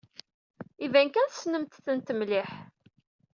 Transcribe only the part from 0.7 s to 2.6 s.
Iban kan tessnemt-tent mliḥ.